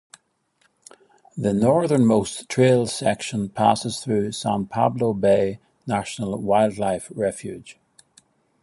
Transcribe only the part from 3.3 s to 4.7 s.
passes through San